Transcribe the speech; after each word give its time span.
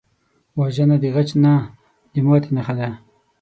وژنه 0.59 0.95
د 1.03 1.05
غچ 1.15 1.29
نه، 1.43 1.53
د 2.13 2.15
ماتې 2.25 2.49
نښه 2.55 2.73
ده 2.79 2.89